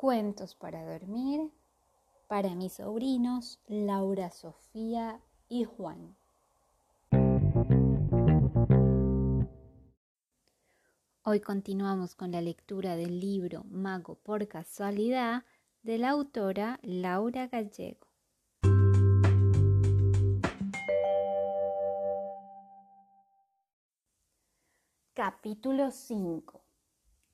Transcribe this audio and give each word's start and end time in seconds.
Cuentos 0.00 0.54
para 0.54 0.82
dormir 0.82 1.52
para 2.26 2.54
mis 2.54 2.72
sobrinos 2.72 3.60
Laura, 3.66 4.30
Sofía 4.30 5.20
y 5.46 5.64
Juan. 5.64 6.16
Hoy 11.22 11.40
continuamos 11.40 12.14
con 12.14 12.32
la 12.32 12.40
lectura 12.40 12.96
del 12.96 13.20
libro 13.20 13.64
Mago 13.64 14.14
por 14.14 14.48
casualidad 14.48 15.44
de 15.82 15.98
la 15.98 16.08
autora 16.08 16.80
Laura 16.82 17.48
Gallego. 17.48 18.06
Capítulo 25.12 25.90
5. 25.90 26.64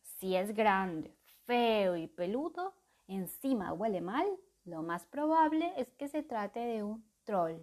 Si 0.03 0.35
es 0.35 0.53
grande, 0.53 1.16
feo 1.47 1.97
y 1.97 2.07
peludo, 2.07 2.75
encima 3.09 3.73
huele 3.73 4.01
mal, 4.01 4.27
lo 4.65 4.83
más 4.83 5.07
probable 5.07 5.73
es 5.77 5.89
que 5.95 6.09
se 6.09 6.23
trate 6.23 6.61
de 6.61 6.83
un 6.83 7.05
troll. 7.25 7.57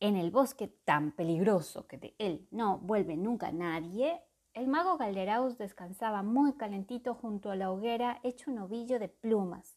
En 0.00 0.16
el 0.16 0.30
bosque 0.30 0.68
tan 0.68 1.10
peligroso 1.10 1.88
que 1.88 1.98
de 1.98 2.14
él 2.18 2.46
no 2.52 2.78
vuelve 2.78 3.16
nunca 3.16 3.50
nadie, 3.50 4.22
el 4.54 4.68
mago 4.68 4.96
Calderaus 4.96 5.58
descansaba 5.58 6.22
muy 6.22 6.54
calentito 6.54 7.14
junto 7.14 7.50
a 7.50 7.56
la 7.56 7.70
hoguera 7.70 8.20
hecho 8.22 8.50
un 8.50 8.58
ovillo 8.58 8.98
de 8.98 9.08
plumas. 9.08 9.76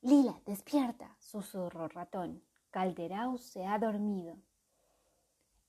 Lila, 0.00 0.40
despierta, 0.46 1.14
susurró 1.20 1.88
ratón. 1.88 2.42
Calderaus 2.70 3.42
se 3.42 3.66
ha 3.66 3.78
dormido. 3.78 4.36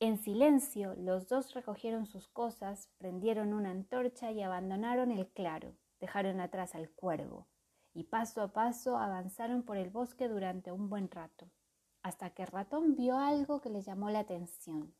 En 0.03 0.17
silencio, 0.17 0.95
los 0.95 1.29
dos 1.29 1.53
recogieron 1.53 2.05
sus 2.07 2.27
cosas, 2.27 2.89
prendieron 2.97 3.53
una 3.53 3.71
antorcha 3.71 4.31
y 4.31 4.41
abandonaron 4.41 5.11
el 5.11 5.29
claro. 5.29 5.77
Dejaron 6.01 6.41
atrás 6.41 6.75
al 6.75 6.89
cuervo 6.89 7.47
y 7.93 8.03
paso 8.03 8.41
a 8.41 8.51
paso 8.51 8.97
avanzaron 8.97 9.63
por 9.63 9.77
el 9.77 9.89
bosque 9.89 10.27
durante 10.27 10.73
un 10.73 10.89
buen 10.89 11.09
rato, 11.09 11.49
hasta 12.01 12.31
que 12.31 12.41
el 12.41 12.49
ratón 12.49 12.97
vio 12.97 13.17
algo 13.17 13.61
que 13.61 13.69
le 13.69 13.81
llamó 13.81 14.09
la 14.09 14.19
atención. 14.19 14.93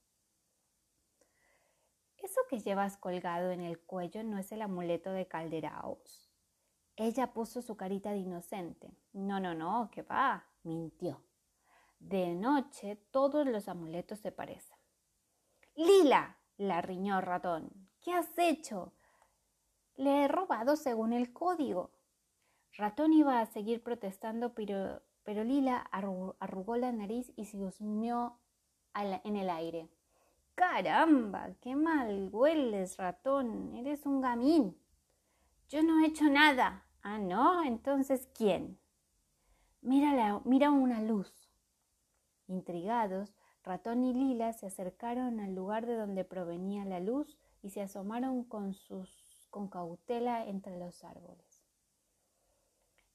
Eso 2.16 2.40
que 2.50 2.62
llevas 2.62 2.96
colgado 2.96 3.52
en 3.52 3.60
el 3.60 3.82
cuello 3.82 4.24
no 4.24 4.38
es 4.38 4.54
el 4.54 4.62
amuleto 4.62 5.12
de 5.12 5.28
Calderaos. 5.28 6.32
Ella 6.96 7.34
puso 7.34 7.62
su 7.62 7.76
carita 7.76 8.12
de 8.12 8.20
inocente. 8.20 8.96
No, 9.12 9.42
no, 9.42 9.54
no, 9.54 9.90
que 9.92 10.02
va, 10.02 10.46
mintió. 10.64 11.22
De 12.00 12.34
noche 12.36 12.96
todos 13.12 13.46
los 13.46 13.68
amuletos 13.68 14.20
se 14.20 14.32
parecen. 14.32 14.73
Lila, 15.76 16.38
la 16.58 16.82
riñó 16.82 17.20
ratón. 17.20 17.90
¿Qué 18.00 18.14
has 18.14 18.38
hecho? 18.38 18.94
Le 19.96 20.24
he 20.24 20.28
robado 20.28 20.76
según 20.76 21.14
el 21.14 21.34
código. 21.34 21.92
Ratón 22.74 23.12
iba 23.14 23.40
a 23.40 23.46
seguir 23.48 23.82
protestando, 23.82 24.54
pero, 24.54 25.02
pero 25.24 25.44
Lila 25.44 25.78
arrugó 25.78 26.78
la 26.78 26.92
nariz 26.92 27.32
y 27.36 27.46
se 27.46 27.58
husmeó 27.58 28.40
en 28.94 29.36
el 29.36 29.50
aire. 29.50 29.90
Caramba, 30.54 31.56
qué 31.60 31.76
mal 31.76 32.30
hueles, 32.32 32.98
ratón. 32.98 33.76
Eres 33.76 34.06
un 34.06 34.22
gamín. 34.22 34.80
Yo 35.70 35.82
no 35.82 36.00
he 36.00 36.08
hecho 36.08 36.26
nada. 36.26 36.86
Ah, 37.02 37.18
no. 37.18 37.64
Entonces, 37.64 38.30
¿quién? 38.36 38.80
Mira, 39.82 40.40
mira 40.46 40.70
una 40.70 41.02
luz. 41.02 41.50
Intrigados, 42.48 43.34
Ratón 43.64 44.04
y 44.04 44.14
Lila 44.14 44.52
se 44.54 44.66
acercaron 44.66 45.40
al 45.40 45.56
lugar 45.56 45.86
de 45.86 45.96
donde 45.96 46.26
provenía 46.26 46.84
la 46.84 47.00
luz 47.00 47.38
y 47.62 47.70
se 47.70 47.82
asomaron 47.82 48.44
con, 48.44 48.74
sus, 48.74 49.48
con 49.50 49.70
cautela 49.70 50.46
entre 50.46 50.78
los 50.78 51.04
árboles. 51.04 51.64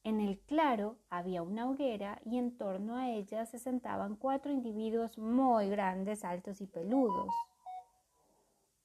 En 0.05 0.21
el 0.21 0.39
claro 0.39 0.97
había 1.11 1.43
una 1.43 1.69
hoguera 1.69 2.23
y 2.25 2.39
en 2.39 2.57
torno 2.57 2.97
a 2.97 3.11
ella 3.11 3.45
se 3.45 3.59
sentaban 3.59 4.17
cuatro 4.17 4.51
individuos 4.51 5.19
muy 5.19 5.69
grandes, 5.69 6.25
altos 6.25 6.63
y 6.63 6.67
peludos. 6.67 7.29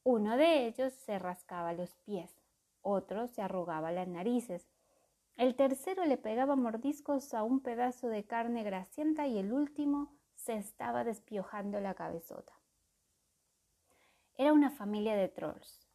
Uno 0.04 0.36
de 0.36 0.68
ellos 0.68 0.92
se 0.92 1.18
rascaba 1.18 1.72
los 1.72 1.96
pies, 2.06 2.36
otro 2.82 3.28
se 3.28 3.42
arrugaba 3.42 3.94
las 3.94 4.10
narices, 4.10 4.68
el 5.38 5.56
tercero 5.56 6.06
le 6.06 6.18
pegaba 6.18 6.56
mordiscos 6.56 7.34
a 7.34 7.44
un 7.44 7.62
pedazo 7.62 8.08
de 8.08 8.26
carne 8.26 8.64
grasienta 8.64 9.26
y 9.28 9.40
el 9.40 9.52
último 9.52 10.12
se 10.36 10.56
estaba 10.56 11.04
despiojando 11.04 11.80
la 11.80 11.94
cabezota. 11.94 12.54
Era 14.36 14.54
una 14.54 14.72
familia 14.72 15.16
de 15.16 15.30
trolls, 15.30 15.88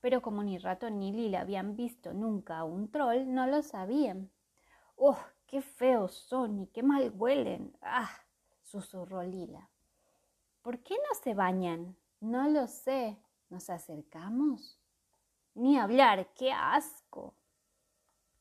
pero 0.00 0.22
como 0.22 0.42
ni 0.42 0.58
Ratón 0.58 0.98
ni 0.98 1.12
Lila 1.12 1.40
habían 1.40 1.76
visto 1.76 2.12
nunca 2.12 2.58
a 2.58 2.64
un 2.64 2.90
troll, 2.90 3.32
no 3.32 3.46
lo 3.46 3.62
sabían. 3.62 4.30
¡Oh, 4.96 5.18
qué 5.46 5.62
feos 5.62 6.14
son 6.14 6.60
y 6.60 6.66
qué 6.68 6.82
mal 6.82 7.12
huelen! 7.14 7.76
¡Ah! 7.82 8.10
susurró 8.62 9.22
Lila. 9.22 9.68
¿Por 10.62 10.78
qué 10.80 10.94
no 10.94 11.14
se 11.22 11.34
bañan? 11.34 11.96
No 12.20 12.48
lo 12.48 12.66
sé. 12.66 13.18
¿Nos 13.48 13.68
acercamos? 13.68 14.78
Ni 15.54 15.78
hablar, 15.78 16.28
qué 16.34 16.52
asco. 16.52 17.34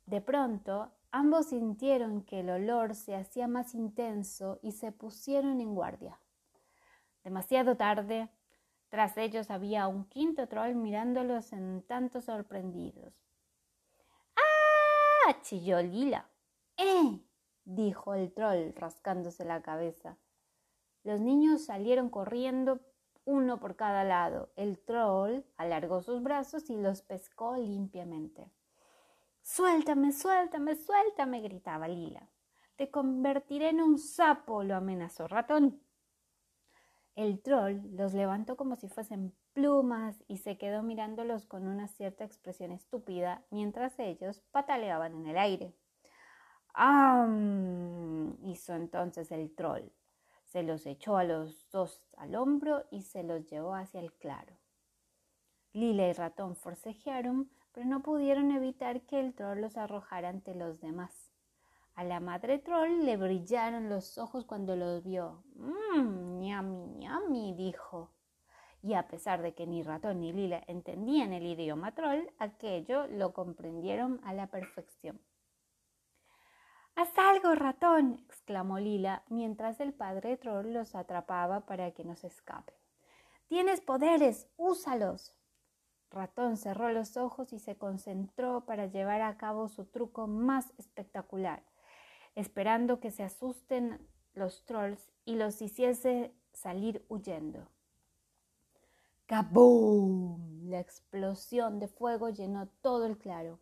De 0.06 0.22
pronto 0.22 0.92
Ambos 1.12 1.48
sintieron 1.48 2.22
que 2.24 2.42
el 2.42 2.50
olor 2.52 2.94
se 2.94 3.16
hacía 3.16 3.48
más 3.48 3.74
intenso 3.74 4.60
y 4.62 4.74
se 4.74 4.92
pusieron 4.92 5.60
en 5.60 5.74
guardia. 5.74 6.20
Demasiado 7.24 7.76
tarde, 7.76 8.30
tras 8.90 9.18
ellos 9.18 9.50
había 9.50 9.88
un 9.88 10.06
quinto 10.06 10.48
troll 10.48 10.76
mirándolos 10.76 11.52
en 11.54 11.82
tanto 11.84 12.22
sorprendidos. 12.22 13.14
¡Ah! 14.36 15.42
chilló 15.42 15.82
Lila. 15.82 16.30
¡Eh! 16.78 17.20
dijo 17.66 18.14
el 18.14 18.32
troll 18.32 18.74
rascándose 18.76 19.46
la 19.46 19.62
cabeza. 19.62 20.18
Los 21.04 21.22
niños 21.22 21.66
salieron 21.66 22.10
corriendo 22.10 22.82
uno 23.26 23.60
por 23.60 23.76
cada 23.76 24.04
lado. 24.04 24.52
El 24.56 24.80
troll 24.80 25.42
alargó 25.58 26.02
sus 26.02 26.22
brazos 26.22 26.70
y 26.70 26.78
los 26.78 27.02
pescó 27.02 27.58
limpiamente. 27.58 28.52
Suéltame, 29.42 30.12
suéltame, 30.12 30.76
suéltame, 30.76 31.42
gritaba 31.42 31.88
Lila. 31.88 32.30
Te 32.76 32.90
convertiré 32.90 33.70
en 33.70 33.82
un 33.82 33.98
sapo, 33.98 34.64
lo 34.64 34.76
amenazó 34.76 35.28
Ratón. 35.28 35.82
El 37.16 37.42
troll 37.42 37.82
los 37.98 38.14
levantó 38.14 38.56
como 38.56 38.78
si 38.78 38.88
fuesen 38.88 39.36
plumas 39.54 40.24
y 40.30 40.38
se 40.38 40.58
quedó 40.58 40.84
mirándolos 40.84 41.46
con 41.46 41.68
una 41.68 41.88
cierta 41.90 42.24
expresión 42.24 42.72
estúpida 42.72 43.44
mientras 43.50 44.00
ellos 44.00 44.42
pataleaban 44.52 45.16
en 45.16 45.28
el 45.28 45.38
aire. 45.38 45.76
¡Ah! 46.74 47.28
hizo 48.44 48.74
entonces 48.74 49.32
el 49.32 49.54
troll. 49.54 49.90
Se 50.46 50.64
los 50.64 50.86
echó 50.86 51.18
a 51.18 51.26
los 51.26 51.70
dos 51.72 52.02
al 52.18 52.36
hombro 52.36 52.86
y 52.90 53.02
se 53.02 53.24
los 53.24 53.46
llevó 53.50 53.76
hacia 53.76 54.00
el 54.00 54.14
claro. 54.14 54.56
Lila 55.74 56.08
y 56.08 56.14
Ratón 56.14 56.56
forcejearon 56.56 57.52
pero 57.74 57.86
no 57.86 58.02
pudieron 58.02 58.52
evitar 58.52 59.02
que 59.02 59.20
el 59.20 59.34
troll 59.34 59.62
los 59.62 59.78
arrojara 59.78 60.30
ante 60.30 60.56
los 60.56 60.80
demás. 60.82 61.32
A 61.96 62.04
la 62.04 62.20
madre 62.20 62.60
troll 62.60 63.04
le 63.04 63.18
brillaron 63.18 63.90
los 63.90 64.18
ojos 64.18 64.46
cuando 64.46 64.76
los 64.76 65.04
vio. 65.04 65.44
Mmm, 65.56 66.40
ñami, 66.40 66.88
ñami, 66.98 67.54
dijo. 67.54 68.12
Y 68.82 68.94
a 68.94 69.08
pesar 69.08 69.42
de 69.42 69.54
que 69.54 69.68
ni 69.68 69.84
ratón 69.84 70.22
ni 70.22 70.32
Lila 70.32 70.64
entendían 70.68 71.34
el 71.34 71.46
idioma 71.46 71.94
troll, 71.94 72.26
aquello 72.38 73.08
lo 73.08 73.34
comprendieron 73.34 74.22
a 74.24 74.34
la 74.34 74.48
perfección. 74.48 75.20
¡Haz 76.96 77.18
algo, 77.18 77.56
ratón! 77.56 78.24
exclamó 78.28 78.80
Lila 78.80 79.24
mientras 79.30 79.80
el 79.80 79.94
padre 79.94 80.38
troll 80.38 80.74
los 80.74 80.96
atrapaba 80.96 81.66
para 81.66 81.92
que 81.92 82.04
no 82.04 82.16
se 82.16 82.28
escapen. 82.28 82.76
Tienes 83.48 83.82
poderes, 83.82 84.48
úsalos. 84.58 85.34
Ratón 86.12 86.58
cerró 86.58 86.92
los 86.92 87.18
ojos 87.18 87.54
y 87.54 87.60
se 87.60 87.78
concentró 87.78 88.66
para 88.66 88.88
llevar 88.88 89.22
a 89.22 89.38
cabo 89.38 89.68
su 89.68 89.86
truco 89.86 90.28
más 90.28 90.74
espectacular, 90.78 91.64
esperando 92.36 93.00
que 93.00 93.12
se 93.12 93.24
asusten 93.24 94.08
los 94.34 94.66
trolls 94.66 95.12
y 95.26 95.36
los 95.36 95.62
hiciese 95.62 96.34
salir 96.52 97.06
huyendo. 97.10 97.68
¡Kaboom! 99.28 100.70
La 100.70 100.80
explosión 100.80 101.80
de 101.80 101.88
fuego 101.88 102.30
llenó 102.30 102.68
todo 102.82 103.06
el 103.06 103.18
claro. 103.20 103.60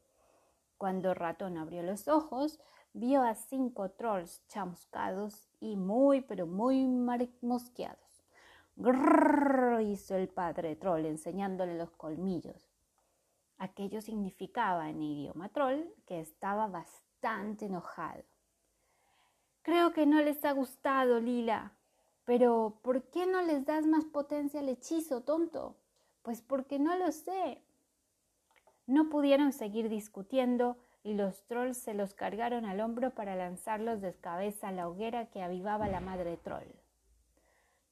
Cuando 0.78 1.14
Ratón 1.14 1.58
abrió 1.58 1.84
los 1.84 2.08
ojos, 2.08 2.62
vio 2.94 3.22
a 3.24 3.36
cinco 3.36 3.92
trolls 3.92 4.46
chamuscados 4.48 5.50
y 5.60 5.76
muy, 5.76 6.22
pero 6.22 6.48
muy 6.48 6.88
mosqueados. 7.42 8.07
Grrr, 8.80 9.82
hizo 9.82 10.16
el 10.16 10.30
padre 10.30 10.76
troll 10.76 11.08
enseñándole 11.08 11.76
los 11.76 11.90
colmillos. 11.92 12.70
Aquello 13.58 14.02
significaba 14.02 14.88
en 14.92 15.02
idioma 15.02 15.50
troll 15.50 15.82
que 16.06 16.20
estaba 16.20 16.68
bastante 16.68 17.66
enojado. 17.66 18.24
Creo 19.64 19.94
que 19.94 20.06
no 20.06 20.22
les 20.22 20.46
ha 20.46 20.52
gustado, 20.52 21.20
Lila. 21.20 21.74
Pero, 22.24 22.80
¿por 22.84 23.10
qué 23.10 23.26
no 23.26 23.42
les 23.42 23.66
das 23.66 23.88
más 23.88 24.06
potencia 24.06 24.60
al 24.60 24.70
hechizo, 24.70 25.24
tonto? 25.24 25.76
Pues 26.22 26.44
porque 26.44 26.78
no 26.78 26.96
lo 26.98 27.12
sé. 27.12 27.64
No 28.86 29.10
pudieron 29.10 29.54
seguir 29.54 29.90
discutiendo 29.90 30.78
y 31.02 31.16
los 31.16 31.48
trolls 31.48 31.78
se 31.78 31.96
los 31.96 32.14
cargaron 32.14 32.66
al 32.66 32.80
hombro 32.80 33.16
para 33.16 33.36
lanzarlos 33.36 34.02
de 34.02 34.14
cabeza 34.14 34.68
a 34.68 34.72
la 34.72 34.88
hoguera 34.88 35.32
que 35.32 35.42
avivaba 35.42 35.88
la 35.88 36.00
madre 36.00 36.38
troll. 36.38 36.68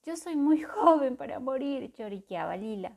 Yo 0.06 0.16
soy 0.16 0.36
muy 0.36 0.62
joven 0.62 1.18
para 1.18 1.40
morir, 1.40 1.92
lloriqueaba 1.94 2.56
Lila. 2.57 2.96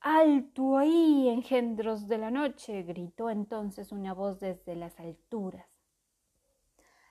Alto 0.00 0.78
ahí, 0.78 1.28
engendros 1.28 2.08
de 2.08 2.18
la 2.18 2.30
noche, 2.30 2.82
gritó 2.82 3.30
entonces 3.30 3.92
una 3.92 4.14
voz 4.14 4.40
desde 4.40 4.74
las 4.74 4.98
alturas. 4.98 5.68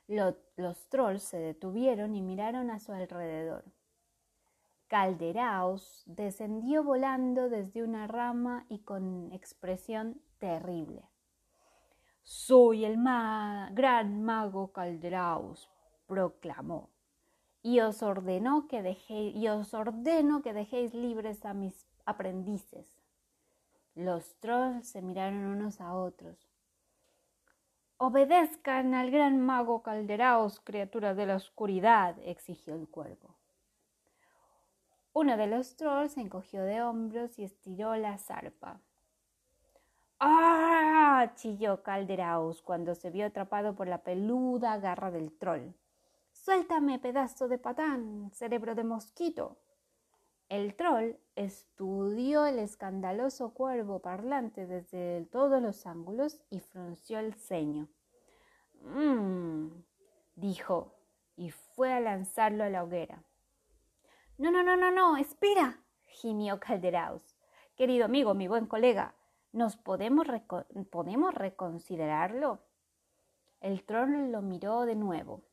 los 0.08 0.90
trolls 0.90 1.24
se 1.24 1.38
detuvieron 1.38 2.16
y 2.16 2.22
miraron 2.22 2.70
a 2.70 2.80
su 2.80 2.92
alrededor. 2.92 3.64
Calderaos 4.88 6.04
descendió 6.06 6.84
volando 6.84 7.48
desde 7.48 7.82
una 7.82 8.08
rama 8.08 8.66
y 8.68 8.80
con 8.80 9.32
expresión 9.32 10.20
terrible. 10.38 11.08
Soy 12.24 12.84
el 12.84 12.98
gran 13.72 14.22
mago 14.22 14.74
Calderaos, 14.74 15.72
proclamó, 16.08 16.91
y 17.64 17.80
os, 17.80 18.02
ordenó 18.02 18.68
que 18.68 18.98
y 19.08 19.48
os 19.48 19.74
ordeno 19.74 20.42
que 20.42 20.54
dejéis 20.54 20.94
libres 20.94 21.46
a 21.46 21.54
mis 21.54 21.86
aprendices. 22.06 23.02
Los 23.96 24.36
trolls 24.40 24.88
se 24.88 25.02
miraron 25.02 25.46
unos 25.46 25.82
a 25.82 25.94
otros. 25.94 26.50
Obedezcan 27.98 28.94
al 28.96 29.12
gran 29.12 29.40
mago 29.40 29.84
Calderaos, 29.84 30.60
criatura 30.60 31.14
de 31.14 31.28
la 31.28 31.36
oscuridad, 31.36 32.16
exigió 32.24 32.74
el 32.74 32.88
cuervo. 32.88 33.36
Uno 35.14 35.38
de 35.38 35.46
los 35.48 35.76
trolls 35.76 36.14
se 36.14 36.22
encogió 36.22 36.64
de 36.64 36.82
hombros 36.82 37.38
y 37.38 37.44
estiró 37.44 37.96
la 37.98 38.18
zarpa. 38.18 38.80
¡Ah! 40.20 41.32
chilló 41.36 41.84
Calderaos 41.84 42.62
cuando 42.62 42.96
se 42.96 43.12
vio 43.12 43.28
atrapado 43.28 43.76
por 43.76 43.88
la 43.88 44.00
peluda 44.00 44.78
garra 44.78 45.12
del 45.12 45.32
troll. 45.38 45.74
Suéltame, 46.42 46.98
pedazo 46.98 47.48
de 47.48 47.60
patán, 47.60 48.32
cerebro 48.34 48.74
de 48.74 48.84
mosquito. 48.84 49.60
El 50.50 50.76
troll 50.76 51.18
estudió 51.36 52.48
el 52.48 52.58
escandaloso 52.58 53.54
cuervo 53.54 54.00
parlante 54.00 54.66
desde 54.66 55.24
todos 55.32 55.62
los 55.62 55.86
ángulos 55.86 56.42
y 56.50 56.60
frunció 56.60 57.20
el 57.20 57.36
ceño. 57.36 57.90
Mmm, 58.82 59.68
dijo, 60.36 60.96
y 61.36 61.52
fue 61.52 61.94
a 61.94 62.00
lanzarlo 62.00 62.64
a 62.64 62.70
la 62.70 62.84
hoguera. 62.84 63.24
No, 64.40 64.50
no, 64.50 64.64
no, 64.64 64.76
no, 64.76 64.90
no, 64.90 65.18
espera, 65.18 65.84
gimió 66.08 66.60
Calderaus. 66.60 67.38
Querido 67.76 68.06
amigo, 68.06 68.34
mi 68.34 68.48
buen 68.48 68.66
colega, 68.66 69.14
¿nos 69.52 69.78
podemos, 69.78 70.26
podemos 70.90 71.36
reconsiderarlo? 71.36 72.64
El 73.60 73.84
troll 73.84 74.32
lo 74.32 74.42
miró 74.42 74.88
de 74.88 74.96
nuevo. 74.96 75.51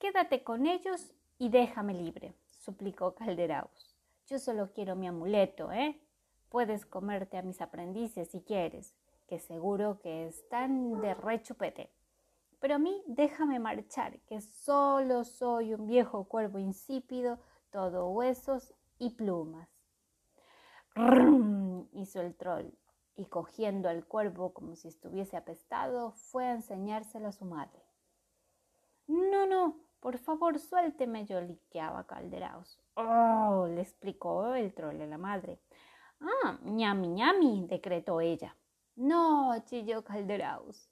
Quédate 0.00 0.42
con 0.42 0.64
ellos 0.64 1.12
y 1.38 1.50
déjame 1.50 1.92
libre, 1.92 2.32
suplicó 2.48 3.14
Calderaus. 3.14 3.94
Yo 4.28 4.38
solo 4.38 4.72
quiero 4.72 4.96
mi 4.96 5.06
amuleto, 5.06 5.70
¿eh? 5.70 6.00
Puedes 6.48 6.86
comerte 6.86 7.36
a 7.36 7.42
mis 7.42 7.60
aprendices 7.60 8.30
si 8.30 8.40
quieres, 8.40 8.94
que 9.26 9.38
seguro 9.38 10.00
que 10.00 10.26
están 10.26 11.02
de 11.02 11.12
rechupete. 11.12 11.92
Pero 12.60 12.76
a 12.76 12.78
mí 12.78 13.02
déjame 13.08 13.58
marchar, 13.58 14.18
que 14.20 14.40
solo 14.40 15.22
soy 15.24 15.74
un 15.74 15.86
viejo 15.86 16.24
cuervo 16.24 16.58
insípido, 16.58 17.38
todo 17.70 18.08
huesos 18.08 18.72
y 18.98 19.10
plumas. 19.10 19.68
hizo 21.92 22.22
el 22.22 22.34
troll, 22.36 22.70
y 23.16 23.26
cogiendo 23.26 23.90
al 23.90 24.06
cuervo 24.06 24.54
como 24.54 24.76
si 24.76 24.88
estuviese 24.88 25.36
apestado, 25.36 26.12
fue 26.12 26.46
a 26.46 26.52
enseñárselo 26.52 27.28
a 27.28 27.32
su 27.32 27.44
madre. 27.44 27.82
No, 29.06 29.44
no, 29.46 29.89
por 30.00 30.18
favor, 30.18 30.58
suélteme, 30.58 31.26
lloriqueaba 31.26 32.06
Calderaos. 32.06 32.80
Oh, 32.94 33.66
le 33.68 33.82
explicó 33.82 34.54
el 34.54 34.72
troll 34.74 35.00
a 35.00 35.06
la 35.06 35.18
madre. 35.18 35.60
Ah, 36.20 36.58
ñami, 36.64 37.08
ñami, 37.08 37.66
decretó 37.66 38.20
ella. 38.20 38.56
No, 38.96 39.54
chilló 39.66 40.02
Calderaus. 40.02 40.90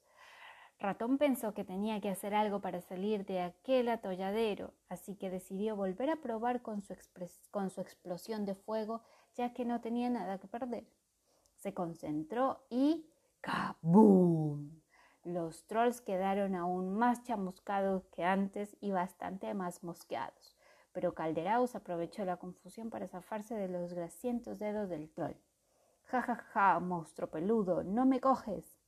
Ratón 0.79 1.17
pensó 1.17 1.53
que 1.53 1.65
tenía 1.65 1.99
que 1.99 2.09
hacer 2.09 2.33
algo 2.33 2.61
para 2.61 2.79
salir 2.79 3.25
de 3.25 3.41
aquel 3.41 3.89
atolladero, 3.89 4.73
así 4.87 5.15
que 5.15 5.29
decidió 5.29 5.75
volver 5.75 6.09
a 6.09 6.15
probar 6.15 6.61
con 6.61 6.81
su, 6.81 6.95
con 7.51 7.69
su 7.69 7.81
explosión 7.81 8.45
de 8.45 8.55
fuego, 8.55 9.01
ya 9.35 9.53
que 9.53 9.65
no 9.65 9.81
tenía 9.81 10.09
nada 10.09 10.37
que 10.37 10.47
perder. 10.47 10.87
Se 11.57 11.73
concentró 11.73 12.63
y 12.69 13.05
¡kaboom! 13.41 14.78
Los 15.23 15.65
trolls 15.65 15.99
quedaron 16.01 16.55
aún 16.55 16.97
más 16.97 17.23
chamuscados 17.23 18.07
que 18.07 18.23
antes 18.23 18.77
y 18.79 18.91
bastante 18.91 19.53
más 19.53 19.83
mosqueados, 19.83 20.55
pero 20.93 21.13
Calderaus 21.13 21.75
aprovechó 21.75 22.23
la 22.23 22.37
confusión 22.37 22.89
para 22.89 23.07
zafarse 23.07 23.55
de 23.55 23.67
los 23.67 23.93
grasientos 23.93 24.57
dedos 24.59 24.89
del 24.89 25.09
troll. 25.09 25.35
Ja, 26.05 26.21
ja, 26.21 26.35
ja, 26.35 26.79
monstruo 26.79 27.29
peludo, 27.29 27.83
no 27.83 28.05
me 28.05 28.19
coges. 28.19 28.79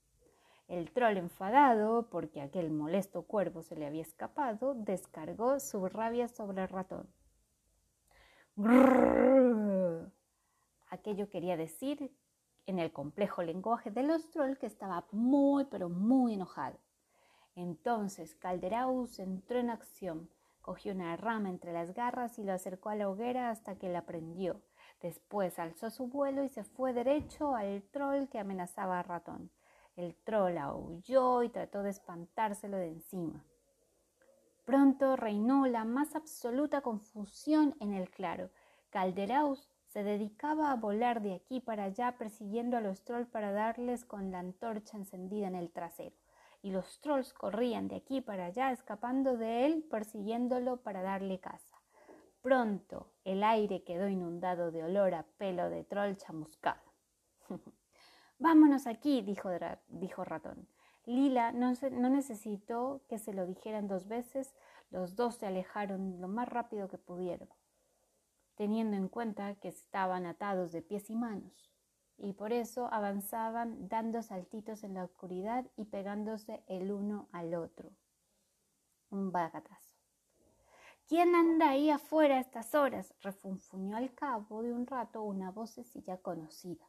El 0.67 0.91
troll 0.91 1.17
enfadado, 1.17 2.09
porque 2.09 2.41
aquel 2.41 2.71
molesto 2.71 3.23
cuervo 3.23 3.61
se 3.61 3.75
le 3.75 3.85
había 3.85 4.01
escapado, 4.01 4.73
descargó 4.73 5.59
su 5.59 5.85
rabia 5.89 6.29
sobre 6.29 6.61
el 6.63 6.69
ratón. 6.69 7.07
Aquello 10.89 11.29
quería 11.29 11.57
decir 11.57 12.15
en 12.65 12.79
el 12.79 12.91
complejo 12.91 13.43
lenguaje 13.43 13.91
de 13.91 14.03
los 14.03 14.29
trolls 14.29 14.57
que 14.57 14.65
estaba 14.65 15.05
muy 15.11 15.65
pero 15.65 15.89
muy 15.89 16.33
enojado. 16.33 16.77
Entonces 17.55 18.35
Calderaus 18.35 19.19
entró 19.19 19.59
en 19.59 19.69
acción, 19.69 20.29
cogió 20.61 20.93
una 20.93 21.17
rama 21.17 21.49
entre 21.49 21.73
las 21.73 21.93
garras 21.93 22.39
y 22.39 22.43
lo 22.43 22.53
acercó 22.53 22.89
a 22.89 22.95
la 22.95 23.09
hoguera 23.09 23.49
hasta 23.49 23.75
que 23.75 23.89
la 23.89 24.05
prendió. 24.05 24.61
Después 25.01 25.57
alzó 25.59 25.89
su 25.89 26.07
vuelo 26.07 26.43
y 26.43 26.49
se 26.49 26.63
fue 26.63 26.93
derecho 26.93 27.55
al 27.55 27.81
troll 27.91 28.27
que 28.27 28.39
amenazaba 28.39 28.99
al 28.99 29.05
ratón. 29.05 29.51
El 29.95 30.15
troll 30.15 30.57
aulló 30.57 31.43
y 31.43 31.49
trató 31.49 31.83
de 31.83 31.89
espantárselo 31.89 32.77
de 32.77 32.89
encima. 32.89 33.43
Pronto 34.65 35.15
reinó 35.15 35.65
la 35.65 35.83
más 35.83 36.15
absoluta 36.15 36.81
confusión 36.81 37.75
en 37.79 37.93
el 37.93 38.09
claro. 38.09 38.49
Calderaus 38.91 39.70
se 39.91 40.03
dedicaba 40.03 40.71
a 40.71 40.75
volar 40.75 41.21
de 41.21 41.33
aquí 41.33 41.59
para 41.59 41.83
allá 41.83 42.15
persiguiendo 42.17 42.77
a 42.77 42.81
los 42.81 43.03
trolls 43.03 43.27
para 43.27 43.51
darles 43.51 44.05
con 44.05 44.31
la 44.31 44.39
antorcha 44.39 44.95
encendida 44.95 45.49
en 45.49 45.55
el 45.55 45.69
trasero. 45.69 46.15
Y 46.61 46.71
los 46.71 47.01
trolls 47.01 47.33
corrían 47.33 47.89
de 47.89 47.97
aquí 47.97 48.21
para 48.21 48.45
allá 48.45 48.71
escapando 48.71 49.35
de 49.35 49.65
él 49.65 49.83
persiguiéndolo 49.91 50.77
para 50.77 51.01
darle 51.01 51.41
caza. 51.41 51.81
Pronto 52.41 53.11
el 53.25 53.43
aire 53.43 53.83
quedó 53.83 54.07
inundado 54.07 54.71
de 54.71 54.83
olor 54.85 55.13
a 55.13 55.23
pelo 55.37 55.69
de 55.69 55.83
troll 55.83 56.15
chamuscado. 56.15 56.81
Vámonos 58.39 58.87
aquí, 58.87 59.21
dijo, 59.21 59.49
Ratón. 60.23 60.69
Lila 61.05 61.51
no, 61.51 61.73
no 61.91 62.09
necesitó 62.09 63.01
que 63.09 63.19
se 63.19 63.33
lo 63.33 63.45
dijeran 63.45 63.89
dos 63.89 64.07
veces, 64.07 64.55
los 64.89 65.17
dos 65.17 65.35
se 65.35 65.47
alejaron 65.47 66.21
lo 66.21 66.29
más 66.29 66.47
rápido 66.47 66.87
que 66.87 66.97
pudieron, 66.97 67.49
teniendo 68.55 68.97
en 68.97 69.07
cuenta 69.07 69.55
que 69.55 69.67
estaban 69.67 70.25
atados 70.25 70.71
de 70.71 70.81
pies 70.81 71.09
y 71.09 71.15
manos, 71.15 71.71
y 72.17 72.33
por 72.33 72.53
eso 72.53 72.87
avanzaban 72.91 73.87
dando 73.87 74.21
saltitos 74.21 74.83
en 74.83 74.93
la 74.93 75.03
oscuridad 75.03 75.65
y 75.75 75.85
pegándose 75.85 76.63
el 76.67 76.91
uno 76.91 77.27
al 77.31 77.55
otro. 77.55 77.89
Un 79.09 79.31
bagatazo. 79.31 79.95
¿Quién 81.07 81.35
anda 81.35 81.71
ahí 81.71 81.89
afuera 81.89 82.37
a 82.37 82.39
estas 82.39 82.73
horas? 82.73 83.13
refunfuñó 83.21 83.97
al 83.97 84.13
cabo 84.13 84.61
de 84.61 84.71
un 84.71 84.87
rato 84.87 85.23
una 85.23 85.51
vocecilla 85.51 86.17
conocida. 86.17 86.85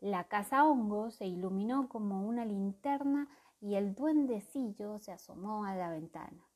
La 0.00 0.24
casa 0.24 0.64
hongo 0.64 1.10
se 1.10 1.26
iluminó 1.26 1.88
como 1.88 2.26
una 2.26 2.44
linterna 2.44 3.28
y 3.60 3.74
el 3.76 3.94
duendecillo 3.94 4.98
se 4.98 5.12
asomó 5.12 5.64
a 5.64 5.74
la 5.74 5.90
ventana. 5.90 6.46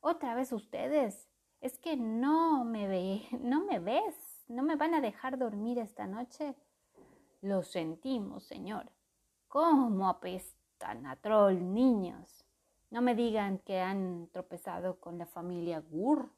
¿Otra 0.00 0.34
vez 0.34 0.52
ustedes? 0.52 1.28
¿Es 1.60 1.78
que 1.78 1.96
no 1.96 2.64
me 2.64 2.86
ve, 2.86 3.22
no 3.40 3.64
me 3.64 3.78
ves? 3.78 4.44
¿No 4.48 4.62
me 4.62 4.76
van 4.76 4.94
a 4.94 5.00
dejar 5.00 5.38
dormir 5.38 5.78
esta 5.78 6.06
noche? 6.06 6.54
Lo 7.40 7.62
sentimos, 7.62 8.44
señor. 8.44 8.90
¿Cómo 9.48 10.08
apestan 10.08 11.06
a 11.06 11.16
troll, 11.16 11.72
niños? 11.72 12.44
No 12.90 13.02
me 13.02 13.14
digan 13.14 13.58
que 13.58 13.80
han 13.80 14.28
tropezado 14.32 15.00
con 15.00 15.18
la 15.18 15.26
familia 15.26 15.80
Gur. 15.80 16.30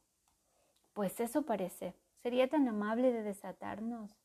Pues 0.95 1.21
eso 1.21 1.43
parece. 1.43 1.95
¿Sería 2.23 2.49
tan 2.49 2.67
amable 2.67 3.13
de 3.13 3.23
desatarnos? 3.23 4.17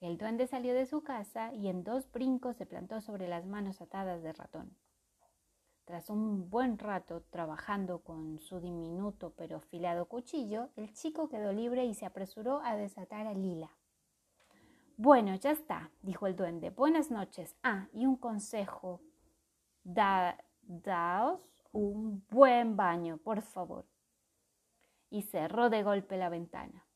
El 0.00 0.18
duende 0.18 0.46
salió 0.48 0.74
de 0.74 0.86
su 0.86 1.02
casa 1.04 1.54
y 1.54 1.68
en 1.68 1.84
dos 1.84 2.10
brincos 2.10 2.56
se 2.56 2.66
plantó 2.66 3.00
sobre 3.00 3.28
las 3.28 3.46
manos 3.46 3.80
atadas 3.80 4.22
de 4.22 4.32
ratón. 4.32 4.76
Tras 5.84 6.10
un 6.10 6.48
buen 6.48 6.78
rato 6.78 7.22
trabajando 7.30 8.02
con 8.02 8.38
su 8.38 8.60
diminuto 8.60 9.34
pero 9.36 9.56
afilado 9.56 10.06
cuchillo, 10.06 10.70
el 10.76 10.92
chico 10.92 11.28
quedó 11.28 11.52
libre 11.52 11.84
y 11.84 11.94
se 11.94 12.06
apresuró 12.06 12.60
a 12.62 12.76
desatar 12.76 13.26
a 13.26 13.34
Lila. 13.34 13.70
Bueno, 14.96 15.34
ya 15.34 15.50
está, 15.50 15.90
dijo 16.02 16.26
el 16.26 16.36
duende. 16.36 16.70
Buenas 16.70 17.10
noches. 17.10 17.56
Ah, 17.62 17.88
y 17.92 18.06
un 18.06 18.16
consejo. 18.16 19.00
Da, 19.82 20.38
daos 20.62 21.40
un 21.72 22.24
buen 22.30 22.76
baño, 22.76 23.16
por 23.16 23.42
favor. 23.42 23.86
Y 25.10 25.22
cerró 25.22 25.70
de 25.70 25.82
golpe 25.82 26.16
la 26.16 26.28
ventana. 26.28 26.86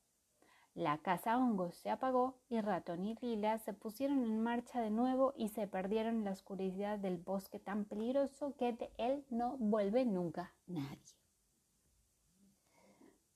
La 0.77 0.99
casa 0.99 1.39
hongos 1.39 1.75
se 1.75 1.89
apagó 1.89 2.37
y 2.51 2.61
ratón 2.61 3.07
y 3.07 3.15
lila 3.23 3.59
se 3.61 3.73
pusieron 3.73 4.23
en 4.25 4.43
marcha 4.43 4.83
de 4.83 4.91
nuevo 4.91 5.33
y 5.35 5.49
se 5.49 5.67
perdieron 5.67 6.17
en 6.17 6.25
la 6.25 6.33
oscuridad 6.33 6.99
del 6.99 7.17
bosque 7.17 7.59
tan 7.59 7.87
peligroso 7.87 8.55
que 8.59 8.75
de 8.75 8.91
él 8.99 9.25
no 9.31 9.57
vuelve 9.57 10.05
nunca 10.05 10.53
nadie. 10.67 11.17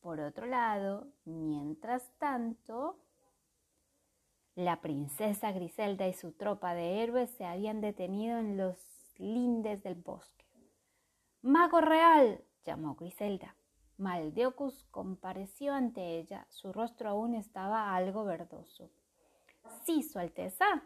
Por 0.02 0.20
otro 0.20 0.44
lado, 0.44 1.06
mientras 1.24 2.10
tanto, 2.18 2.98
la 4.54 4.82
princesa 4.82 5.50
Griselda 5.52 6.06
y 6.06 6.12
su 6.12 6.32
tropa 6.32 6.74
de 6.74 7.02
héroes 7.02 7.30
se 7.30 7.46
habían 7.46 7.80
detenido 7.80 8.36
en 8.36 8.58
los 8.58 8.76
lindes 9.16 9.82
del 9.82 9.94
bosque. 9.94 10.44
Mago 11.40 11.80
real, 11.80 12.44
llamó 12.64 12.96
Griselda. 12.96 13.56
Maldeocus 14.00 14.84
compareció 14.90 15.74
ante 15.74 16.18
ella. 16.18 16.46
Su 16.48 16.72
rostro 16.72 17.10
aún 17.10 17.34
estaba 17.34 17.94
algo 17.94 18.24
verdoso. 18.24 18.90
Sí, 19.84 20.02
Su 20.02 20.18
Alteza. 20.18 20.82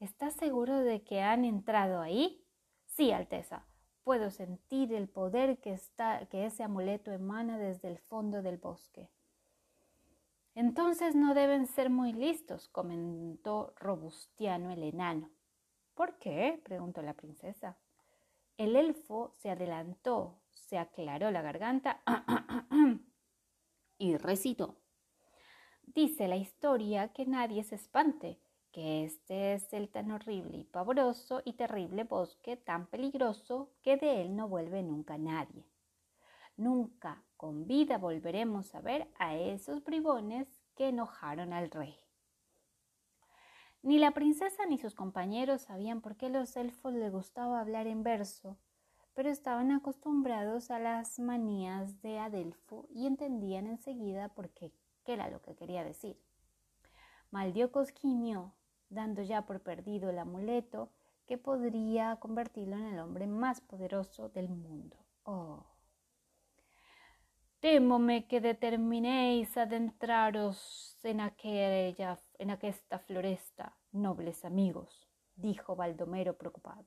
¿Estás 0.00 0.34
seguro 0.34 0.78
de 0.80 1.02
que 1.02 1.20
han 1.22 1.44
entrado 1.44 2.00
ahí? 2.00 2.46
Sí, 2.86 3.10
Alteza. 3.10 3.66
Puedo 4.04 4.30
sentir 4.30 4.92
el 4.92 5.08
poder 5.08 5.58
que, 5.60 5.72
está, 5.72 6.26
que 6.26 6.46
ese 6.46 6.62
amuleto 6.62 7.10
emana 7.10 7.58
desde 7.58 7.88
el 7.88 7.98
fondo 7.98 8.42
del 8.42 8.58
bosque. 8.58 9.10
Entonces 10.54 11.16
no 11.16 11.34
deben 11.34 11.66
ser 11.66 11.90
muy 11.90 12.12
listos, 12.12 12.68
comentó 12.68 13.74
Robustiano 13.76 14.70
el 14.70 14.84
enano. 14.84 15.30
¿Por 15.94 16.18
qué? 16.18 16.60
preguntó 16.64 17.02
la 17.02 17.14
princesa. 17.14 17.76
El 18.56 18.76
elfo 18.76 19.32
se 19.38 19.50
adelantó, 19.50 20.38
aclaró 20.78 21.30
la 21.30 21.42
garganta 21.42 22.02
y 23.98 24.16
recitó. 24.16 24.76
Dice 25.82 26.28
la 26.28 26.36
historia 26.36 27.12
que 27.12 27.26
nadie 27.26 27.62
se 27.62 27.76
espante, 27.76 28.40
que 28.72 29.04
este 29.04 29.54
es 29.54 29.72
el 29.72 29.88
tan 29.88 30.10
horrible 30.10 30.58
y 30.58 30.64
pavoroso 30.64 31.42
y 31.44 31.52
terrible 31.52 32.04
bosque 32.04 32.56
tan 32.56 32.86
peligroso 32.86 33.70
que 33.82 33.96
de 33.96 34.22
él 34.22 34.34
no 34.34 34.48
vuelve 34.48 34.82
nunca 34.82 35.16
nadie. 35.18 35.64
Nunca 36.56 37.24
con 37.36 37.66
vida 37.66 37.98
volveremos 37.98 38.74
a 38.74 38.80
ver 38.80 39.08
a 39.18 39.36
esos 39.36 39.84
bribones 39.84 40.48
que 40.74 40.88
enojaron 40.88 41.52
al 41.52 41.70
rey. 41.70 41.96
Ni 43.82 43.98
la 43.98 44.12
princesa 44.12 44.64
ni 44.66 44.78
sus 44.78 44.94
compañeros 44.94 45.62
sabían 45.62 46.00
por 46.00 46.16
qué 46.16 46.30
los 46.30 46.56
elfos 46.56 46.94
les 46.94 47.12
gustaba 47.12 47.60
hablar 47.60 47.86
en 47.86 48.02
verso, 48.02 48.56
pero 49.14 49.30
estaban 49.30 49.70
acostumbrados 49.70 50.70
a 50.70 50.78
las 50.78 51.18
manías 51.18 52.02
de 52.02 52.18
Adelfo 52.18 52.86
y 52.90 53.06
entendían 53.06 53.66
enseguida 53.66 54.28
por 54.28 54.50
qué, 54.50 54.72
qué 55.04 55.14
era 55.14 55.30
lo 55.30 55.40
que 55.40 55.54
quería 55.54 55.84
decir. 55.84 56.20
Maldiocos 57.30 57.90
gimió, 57.90 58.52
dando 58.90 59.22
ya 59.22 59.46
por 59.46 59.60
perdido 59.60 60.10
el 60.10 60.18
amuleto 60.18 60.90
que 61.26 61.38
podría 61.38 62.16
convertirlo 62.16 62.76
en 62.76 62.86
el 62.86 62.98
hombre 62.98 63.26
más 63.26 63.60
poderoso 63.60 64.28
del 64.28 64.48
mundo. 64.48 64.96
Oh. 65.24 65.64
Témome 67.60 68.26
que 68.26 68.40
determinéis 68.40 69.56
adentraros 69.56 70.98
en 71.02 71.20
aquella, 71.20 72.18
en 72.38 72.50
aquesta 72.50 72.98
floresta, 72.98 73.74
nobles 73.90 74.44
amigos, 74.44 75.08
dijo 75.36 75.74
Baldomero 75.74 76.36
preocupado. 76.36 76.84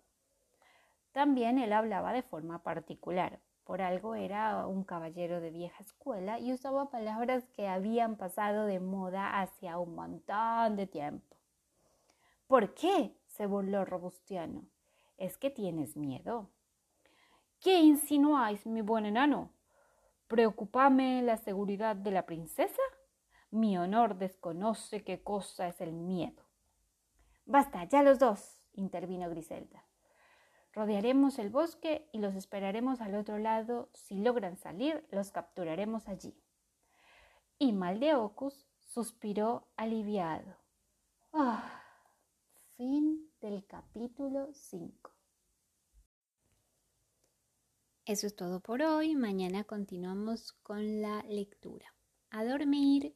También 1.18 1.58
él 1.58 1.74
hablaba 1.74 2.14
de 2.14 2.22
forma 2.22 2.62
particular, 2.62 3.40
por 3.64 3.82
algo 3.82 4.14
era 4.14 4.68
un 4.68 4.84
caballero 4.84 5.42
de 5.42 5.50
vieja 5.50 5.82
escuela 5.82 6.38
y 6.38 6.54
usaba 6.54 6.92
palabras 6.92 7.44
que 7.56 7.68
habían 7.68 8.18
pasado 8.18 8.68
de 8.68 8.80
moda 8.80 9.42
hacia 9.42 9.80
un 9.80 9.96
montón 9.96 10.76
de 10.76 10.86
tiempo. 10.86 11.36
¿Por 12.46 12.76
qué? 12.76 13.18
se 13.26 13.48
burló 13.48 13.84
Robustiano. 13.84 14.68
¿Es 15.18 15.40
que 15.40 15.50
tienes 15.50 15.98
miedo? 15.98 16.52
¿Qué 17.62 17.80
insinuáis, 17.80 18.68
mi 18.68 18.82
buen 18.82 19.08
enano? 19.08 19.50
¿Preocupame 20.28 21.24
la 21.24 21.38
seguridad 21.38 21.96
de 21.96 22.12
la 22.12 22.28
princesa? 22.28 22.84
Mi 23.50 23.76
honor 23.80 24.20
desconoce 24.20 25.04
qué 25.04 25.24
cosa 25.24 25.68
es 25.68 25.82
el 25.82 25.94
miedo. 25.94 26.44
Basta, 27.48 27.86
ya 27.86 28.04
los 28.04 28.20
dos, 28.20 28.62
intervino 28.74 29.28
Griselda. 29.32 29.87
Rodearemos 30.78 31.40
el 31.40 31.50
bosque 31.50 32.08
y 32.12 32.20
los 32.20 32.36
esperaremos 32.36 33.02
al 33.02 33.16
otro 33.16 33.40
lado. 33.40 33.90
Si 33.96 34.14
logran 34.20 34.58
salir, 34.58 35.08
los 35.10 35.32
capturaremos 35.32 36.08
allí. 36.08 36.40
Y 37.58 37.74
Maldeocus 37.74 38.68
suspiró 38.78 39.70
aliviado. 39.76 40.56
Ah, 41.34 41.82
fin 42.76 43.28
del 43.42 43.66
capítulo 43.66 44.54
5. 44.54 45.12
Eso 48.06 48.28
es 48.28 48.36
todo 48.36 48.60
por 48.60 48.84
hoy. 48.84 49.16
Mañana 49.16 49.64
continuamos 49.64 50.52
con 50.62 51.02
la 51.02 51.24
lectura. 51.24 51.92
A 52.30 52.46
dormir. 52.46 53.16